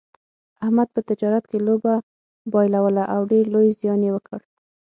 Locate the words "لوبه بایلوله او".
1.67-3.21